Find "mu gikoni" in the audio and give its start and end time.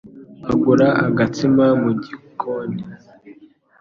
1.81-2.81